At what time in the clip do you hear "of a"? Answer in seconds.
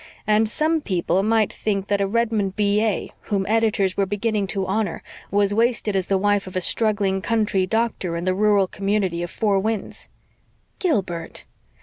6.47-6.61